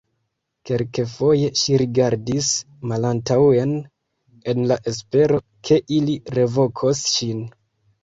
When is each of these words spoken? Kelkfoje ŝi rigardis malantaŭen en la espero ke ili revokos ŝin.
Kelkfoje 0.69 1.51
ŝi 1.63 1.77
rigardis 1.81 2.49
malantaŭen 2.93 3.77
en 3.77 4.69
la 4.75 4.81
espero 4.95 5.41
ke 5.71 5.83
ili 6.01 6.21
revokos 6.41 7.09
ŝin. 7.17 7.51